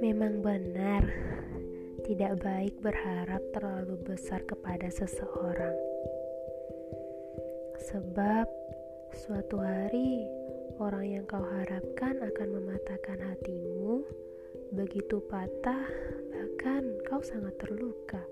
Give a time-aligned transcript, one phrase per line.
[0.00, 1.04] Memang benar,
[2.08, 5.76] tidak baik berharap terlalu besar kepada seseorang,
[7.84, 8.48] sebab
[9.12, 10.24] suatu hari
[10.80, 14.00] orang yang kau harapkan akan mematahkan hatimu.
[14.72, 15.84] Begitu patah,
[16.32, 18.24] bahkan kau sangat terluka.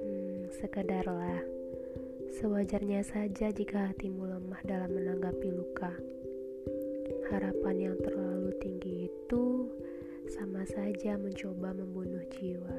[0.00, 1.44] Hmm, sekedarlah,
[2.40, 5.92] sewajarnya saja jika hatimu lemah dalam menanggapi luka.
[7.28, 8.67] Harapan yang terlalu tinggi
[10.68, 12.76] saja mencoba membunuh jiwa.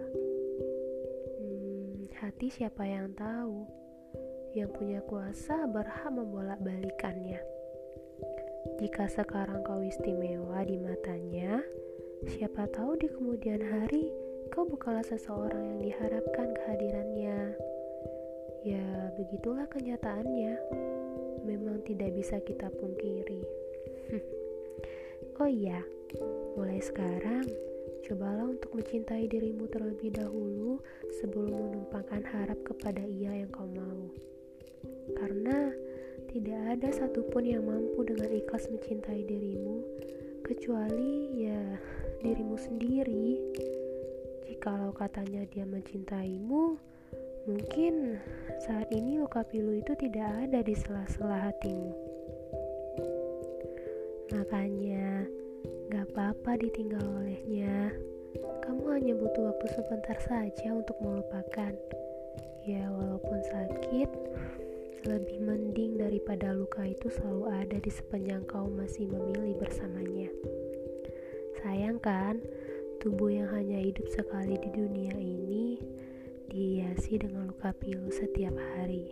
[1.42, 3.66] Hmm, hati siapa yang tahu?
[4.54, 7.42] Yang punya kuasa berhak membolak-balikannya.
[8.78, 11.66] Jika sekarang kau istimewa di matanya,
[12.30, 14.14] siapa tahu di kemudian hari
[14.54, 17.58] kau bukanlah seseorang yang diharapkan kehadirannya.
[18.62, 18.86] Ya,
[19.18, 20.54] begitulah kenyataannya.
[21.42, 23.42] Memang tidak bisa kita pungkiri.
[25.42, 25.82] oh iya,
[26.58, 27.46] Mulai sekarang,
[28.06, 30.80] cobalah untuk mencintai dirimu terlebih dahulu
[31.20, 34.08] sebelum menumpangkan harap kepada ia yang kau mau.
[35.18, 35.74] Karena
[36.30, 39.82] tidak ada satupun yang mampu dengan ikhlas mencintai dirimu,
[40.46, 41.62] kecuali ya
[42.22, 43.42] dirimu sendiri.
[44.46, 46.78] Jikalau katanya dia mencintaimu,
[47.50, 48.22] mungkin
[48.62, 51.94] saat ini luka pilu itu tidak ada di sela-sela hatimu.
[54.30, 55.26] Makanya,
[55.90, 57.90] Gak apa-apa ditinggal olehnya.
[58.62, 61.74] Kamu hanya butuh waktu sebentar saja untuk melupakan.
[62.62, 64.10] Ya, walaupun sakit,
[65.10, 70.30] lebih mending daripada luka itu selalu ada di sepanjang kau masih memilih bersamanya.
[71.58, 72.38] Sayang kan,
[73.02, 75.82] tubuh yang hanya hidup sekali di dunia ini
[76.54, 79.10] dihiasi dengan luka pilu setiap hari.